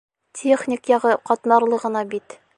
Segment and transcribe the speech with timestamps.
[0.39, 2.41] Техник яғы ҡатмарлы ғына бит.